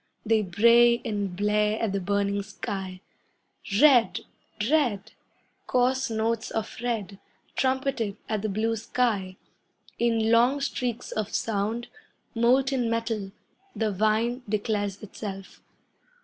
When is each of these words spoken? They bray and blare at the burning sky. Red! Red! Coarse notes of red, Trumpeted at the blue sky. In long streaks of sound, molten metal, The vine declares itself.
They 0.25 0.41
bray 0.41 0.99
and 1.05 1.35
blare 1.35 1.79
at 1.79 1.91
the 1.91 1.99
burning 1.99 2.41
sky. 2.41 3.01
Red! 3.79 4.21
Red! 4.67 5.11
Coarse 5.67 6.09
notes 6.09 6.49
of 6.49 6.75
red, 6.81 7.19
Trumpeted 7.55 8.17
at 8.27 8.41
the 8.41 8.49
blue 8.49 8.75
sky. 8.75 9.37
In 9.99 10.31
long 10.31 10.59
streaks 10.59 11.11
of 11.11 11.35
sound, 11.35 11.87
molten 12.33 12.89
metal, 12.89 13.31
The 13.75 13.91
vine 13.91 14.41
declares 14.49 15.03
itself. 15.03 15.61